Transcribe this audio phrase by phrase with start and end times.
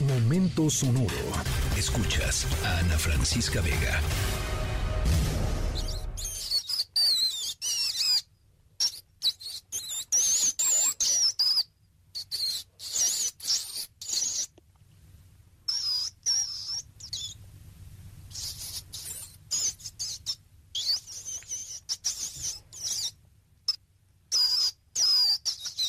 [0.00, 1.08] Momento sonoro.
[1.76, 4.00] Escuchas a Ana Francisca Vega.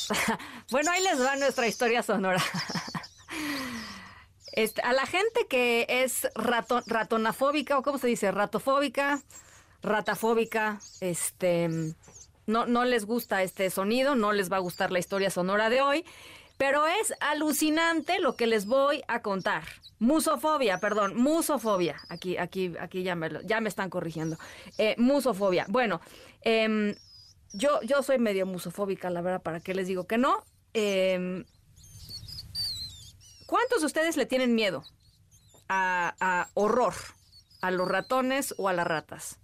[0.71, 2.41] bueno, ahí les va nuestra historia sonora.
[4.59, 9.21] Este, a la gente que es ratonafóbica, o cómo se dice, ratofóbica,
[9.81, 11.69] ratafóbica, este,
[12.45, 15.81] no, no les gusta este sonido, no les va a gustar la historia sonora de
[15.81, 16.03] hoy,
[16.57, 19.63] pero es alucinante lo que les voy a contar.
[19.97, 21.95] Musofobia, perdón, musofobia.
[22.09, 24.37] Aquí, aquí, aquí ya me, ya me están corrigiendo.
[24.77, 25.67] Eh, musofobia.
[25.69, 26.01] Bueno,
[26.41, 26.95] em,
[27.53, 30.43] yo, yo soy medio musofóbica, la verdad, ¿para qué les digo que no?
[30.73, 31.45] Eh,
[33.49, 34.83] ¿Cuántos de ustedes le tienen miedo
[35.69, 36.93] a, horror,
[37.61, 39.39] a los ratones o a las ratas?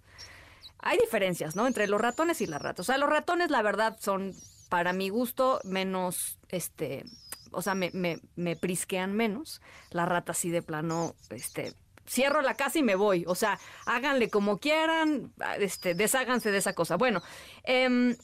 [0.78, 1.66] Hay diferencias, ¿no?
[1.66, 2.84] Entre los ratones y las ratas.
[2.84, 4.32] O sea, los ratones, la verdad, son,
[4.68, 7.04] para mi gusto, menos, este,
[7.50, 9.60] o sea, me, me, prisquean menos.
[9.90, 11.74] Las ratas sí de plano, este,
[12.06, 13.24] cierro la casa y me voy.
[13.26, 16.94] O sea, háganle como quieran, este, desháganse de esa cosa.
[16.94, 17.24] Bueno,
[17.64, 18.16] eh,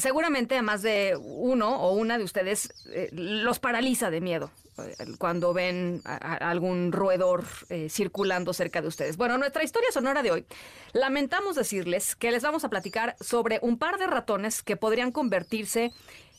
[0.00, 4.94] seguramente a más de uno o una de ustedes eh, los paraliza de miedo eh,
[5.18, 9.16] cuando ven algún roedor eh, circulando cerca de ustedes.
[9.16, 10.46] Bueno, nuestra historia sonora de hoy,
[10.92, 15.92] lamentamos decirles que les vamos a platicar sobre un par de ratones que podrían convertirse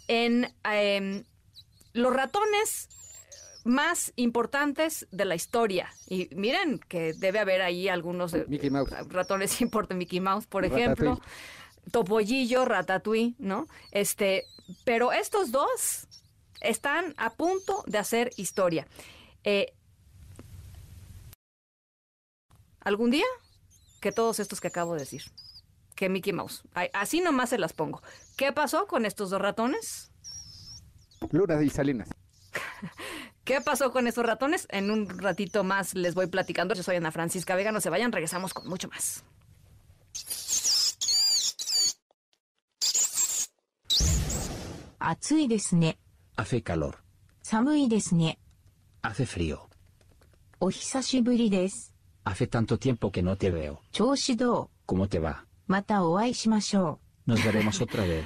[0.07, 1.23] en em,
[1.93, 2.89] los ratones
[3.63, 5.89] más importantes de la historia.
[6.07, 8.35] Y miren que debe haber ahí algunos
[9.09, 11.19] ratones importantes, Mickey Mouse, por ejemplo.
[11.91, 13.67] Topollillo, Ratatouille, ¿no?
[13.91, 14.45] Este,
[14.83, 16.07] pero estos dos
[16.61, 18.87] están a punto de hacer historia.
[19.43, 19.73] Eh,
[22.81, 23.25] ¿Algún día?
[23.99, 25.23] Que todos estos que acabo de decir.
[25.95, 26.63] Que Mickey Mouse.
[26.93, 28.01] Así nomás se las pongo.
[28.37, 30.11] ¿Qué pasó con estos dos ratones?
[31.31, 32.09] Luna y Salinas.
[33.43, 34.67] ¿Qué pasó con estos ratones?
[34.69, 36.73] En un ratito más les voy platicando.
[36.73, 37.71] Yo soy Ana Francisca Vega.
[37.71, 39.23] No se vayan, regresamos con mucho más.
[45.03, 45.97] 暑いですね。
[46.37, 46.93] hace calor,
[47.41, 48.37] 寒いですね。
[49.01, 49.57] hace frío,
[50.59, 51.91] お久しぶりです。
[52.23, 55.37] hace tanto tiempo que no te veo, 調子どう ¿cómo te va?
[55.65, 57.10] またお会いしましょう。
[57.31, 58.25] Nos veremos otra vez.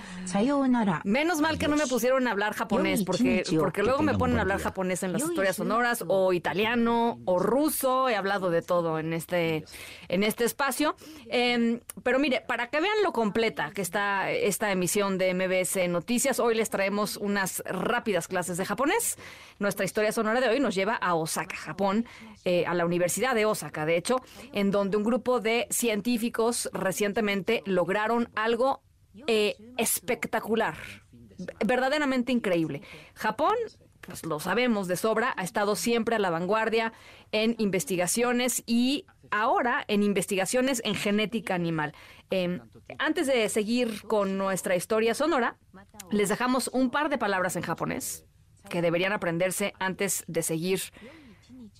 [1.03, 4.41] Menos mal que no me pusieron a hablar japonés, porque, porque luego me ponen a
[4.41, 8.09] hablar japonés en las historias sonoras, o italiano, o ruso.
[8.09, 9.63] He hablado de todo en este,
[10.07, 10.95] en este espacio.
[11.29, 16.39] Em, pero mire, para que vean lo completa que está esta emisión de MBS Noticias,
[16.39, 19.19] hoy les traemos unas rápidas clases de japonés.
[19.59, 22.07] Nuestra historia sonora de hoy nos lleva a Osaka, Japón,
[22.43, 24.15] eh, a la Universidad de Osaka, de hecho,
[24.51, 28.81] en donde un grupo de científicos recientemente lograron algo
[29.27, 30.75] eh, espectacular,
[31.65, 32.81] verdaderamente increíble.
[33.13, 33.55] Japón
[34.01, 36.93] pues lo sabemos de sobra, ha estado siempre a la vanguardia
[37.31, 41.93] en investigaciones y ahora en investigaciones en genética animal.
[42.29, 42.61] Em,
[42.99, 45.57] antes de seguir con nuestra historia sonora,
[46.11, 48.25] les dejamos un par de palabras en japonés
[48.69, 50.81] que deberían aprenderse antes de seguir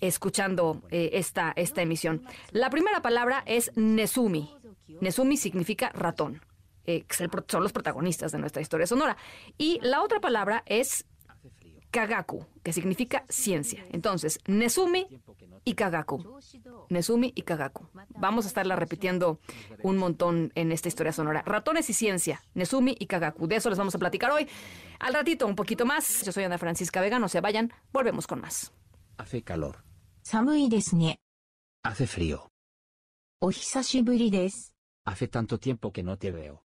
[0.02, 2.24] escuchando eh, esta, esta emisión.
[2.52, 4.54] La primera palabra es Nesumi.
[5.02, 6.42] Nesumi significa ratón.
[6.88, 7.06] Eh,
[7.48, 9.18] son los protagonistas de nuestra historia sonora.
[9.58, 11.06] Y la otra palabra es
[11.96, 13.86] Kagaku, que significa ciencia.
[13.92, 15.08] Entonces, Nesumi
[15.64, 16.40] y Kagaku.
[16.90, 17.88] Nesumi y Kagaku.
[18.10, 19.40] Vamos a estarla repitiendo
[19.82, 21.42] un montón en esta historia sonora.
[21.46, 23.48] Ratones y ciencia, Nesumi y Kagaku.
[23.48, 24.46] De eso les vamos a platicar hoy.
[25.00, 26.24] Al ratito, un poquito más.
[26.26, 27.72] Yo soy Ana Francisca Vega, no se vayan.
[27.94, 28.74] Volvemos con más.
[29.18, 29.84] Hace calor.
[31.84, 32.50] Hace frío.
[35.08, 36.64] Hace tanto tiempo que no te veo.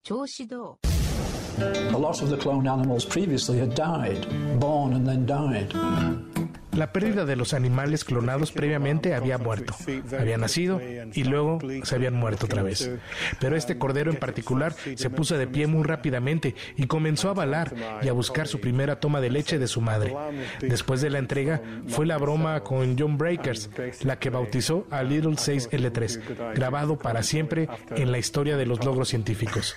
[1.94, 4.28] A lot of the cloned animals previously had died,
[4.60, 6.35] born and then died.
[6.76, 9.76] La pérdida de los animales clonados previamente había muerto,
[10.20, 10.82] había nacido
[11.14, 12.92] y luego se habían muerto otra vez.
[13.40, 17.74] Pero este cordero en particular se puso de pie muy rápidamente y comenzó a balar
[18.02, 20.14] y a buscar su primera toma de leche de su madre.
[20.60, 23.70] Después de la entrega fue la broma con John Breakers,
[24.04, 29.10] la que bautizó a Little 6L3, grabado para siempre en la historia de los logros
[29.10, 29.76] científicos.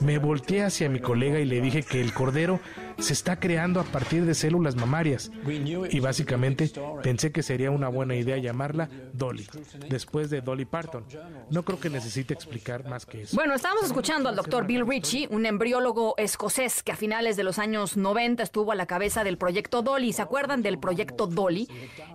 [0.00, 2.60] Me volteé hacia mi colega y le dije que el cordero
[2.98, 5.30] se está creando a partir de células mamarias.
[5.90, 6.70] Y básicamente
[7.02, 9.46] pensé que sería una buena idea llamarla Dolly,
[9.88, 11.04] después de Dolly Parton.
[11.50, 13.36] No creo que necesite explicar más que eso.
[13.36, 17.58] Bueno, estábamos escuchando al doctor Bill Ritchie, un embriólogo escocés que a finales de los
[17.58, 20.12] años 90 estuvo a la cabeza del proyecto Dolly.
[20.12, 21.68] ¿Se acuerdan del proyecto Dolly?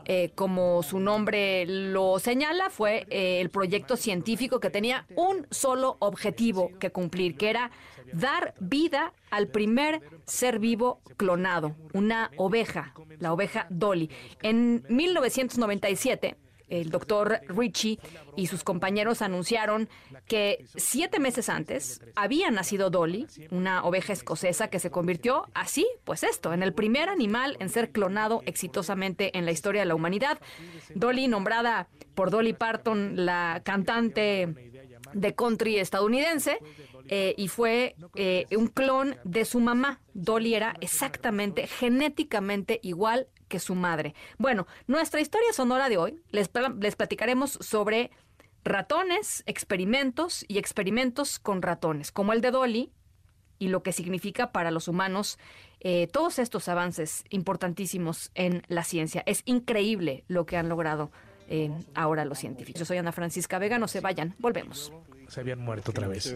[0.06, 5.95] Eh, como su nombre lo señala, fue eh, el proyecto científico que tenía un solo
[6.00, 7.72] objetivo que cumplir, que era
[8.12, 14.10] dar vida al primer ser vivo clonado, una oveja, la oveja Dolly.
[14.42, 16.36] En 1997,
[16.69, 18.00] el doctor Ritchie
[18.36, 19.89] y sus compañeros anunciaron
[20.27, 26.24] que siete meses antes había nacido Dolly, una oveja escocesa que se convirtió así, pues
[26.24, 30.39] esto, en el primer animal en ser clonado exitosamente en la historia de la humanidad.
[30.95, 34.69] Dolly, nombrada por Dolly Parton, la cantante
[35.13, 36.60] de country estadounidense,
[37.11, 40.00] eh, y fue eh, un clon de su mamá.
[40.13, 44.13] Dolly era exactamente, genéticamente igual que su madre.
[44.38, 48.11] Bueno, nuestra historia sonora de hoy les, les platicaremos sobre
[48.63, 52.91] ratones, experimentos y experimentos con ratones, como el de Dolly
[53.57, 55.39] y lo que significa para los humanos
[55.79, 59.23] eh, todos estos avances importantísimos en la ciencia.
[59.25, 61.11] Es increíble lo que han logrado
[61.95, 62.77] ahora los científicos.
[62.77, 64.94] Yo soy Ana Francisca Vega, no se vayan, volvemos
[65.30, 66.36] se habían muerto otra vez.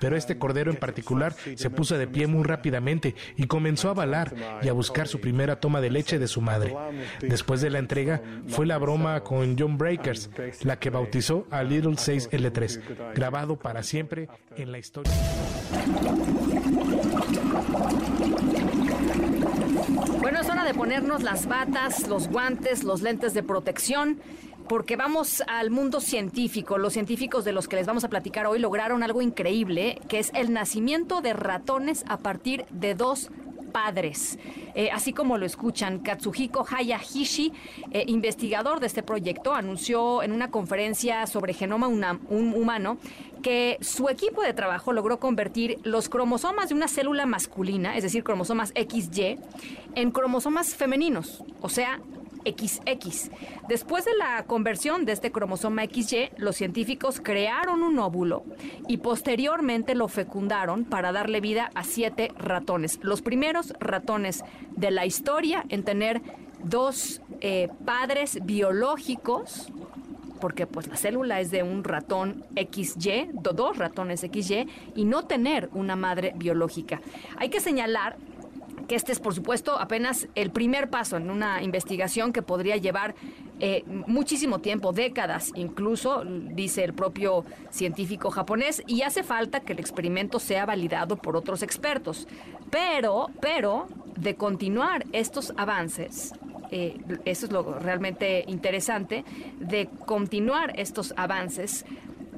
[0.00, 4.34] Pero este cordero en particular se puso de pie muy rápidamente y comenzó a balar
[4.62, 6.74] y a buscar su primera toma de leche de su madre.
[7.20, 10.30] Después de la entrega fue la broma con John Breakers,
[10.62, 15.12] la que bautizó a Little 6L3, grabado para siempre en la historia.
[20.20, 24.20] Bueno, es hora de ponernos las batas, los guantes, los lentes de protección
[24.68, 26.78] porque vamos al mundo científico.
[26.78, 30.30] Los científicos de los que les vamos a platicar hoy lograron algo increíble, que es
[30.34, 33.30] el nacimiento de ratones a partir de dos
[33.72, 34.38] padres.
[34.76, 37.52] Eh, así como lo escuchan, Katsuhiko Hayahishi,
[37.90, 42.98] eh, investigador de este proyecto, anunció en una conferencia sobre genoma un humano
[43.42, 48.22] que su equipo de trabajo logró convertir los cromosomas de una célula masculina, es decir,
[48.22, 49.38] cromosomas XY,
[49.96, 52.00] en cromosomas femeninos, o sea,
[52.44, 53.30] XX.
[53.68, 58.44] Después de la conversión de este cromosoma XY, los científicos crearon un óvulo
[58.88, 62.98] y posteriormente lo fecundaron para darle vida a siete ratones.
[63.02, 64.44] Los primeros ratones
[64.76, 66.22] de la historia en tener
[66.62, 69.70] dos eh, padres biológicos
[70.40, 75.70] porque pues la célula es de un ratón XY, dos ratones XY, y no tener
[75.72, 77.00] una madre biológica.
[77.38, 78.18] Hay que señalar
[78.88, 83.14] que este es, por supuesto, apenas el primer paso en una investigación que podría llevar
[83.60, 89.78] eh, muchísimo tiempo, décadas incluso, dice el propio científico japonés, y hace falta que el
[89.78, 92.26] experimento sea validado por otros expertos.
[92.70, 93.86] Pero, pero,
[94.16, 96.32] de continuar estos avances,
[96.70, 99.24] eh, eso es lo realmente interesante,
[99.60, 101.84] de continuar estos avances,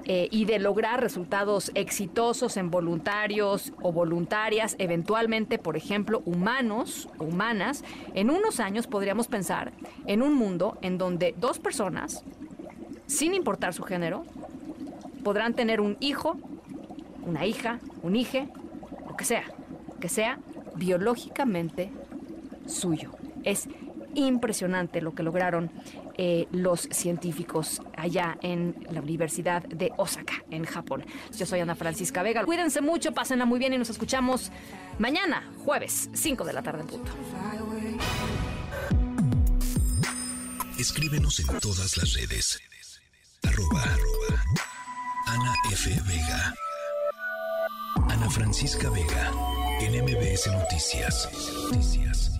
[0.08, 7.24] eh, y de lograr resultados exitosos en voluntarios o voluntarias, eventualmente, por ejemplo, humanos o
[7.24, 7.82] humanas,
[8.14, 9.72] en unos años podríamos pensar
[10.06, 12.24] en un mundo en donde dos personas,
[13.06, 14.24] sin importar su género,
[15.24, 16.36] podrán tener un hijo,
[17.24, 18.48] una hija, un hije,
[19.08, 19.42] lo que sea,
[19.98, 20.38] que sea
[20.76, 21.90] biológicamente
[22.66, 23.10] suyo.
[23.42, 23.68] Es
[24.16, 25.70] impresionante lo que lograron
[26.16, 31.04] eh, los científicos allá en la Universidad de Osaka, en Japón.
[31.36, 32.44] Yo soy Ana Francisca Vega.
[32.44, 34.50] Cuídense mucho, pásenla muy bien y nos escuchamos
[34.98, 37.12] mañana, jueves, 5 de la tarde en punto.
[40.78, 42.60] Escríbenos en todas las redes.
[43.42, 43.84] Arroba,
[45.26, 45.90] Ana F.
[46.06, 46.54] Vega.
[48.08, 49.32] Ana Francisca Vega.
[49.80, 51.28] En Noticias.
[51.70, 52.35] Noticias.